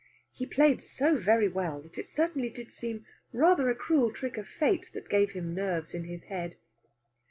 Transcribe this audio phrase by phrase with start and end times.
[0.33, 4.47] He played so very well that it certainly did seem rather a cruel trick of
[4.47, 6.55] fate that gave him nerves in his head.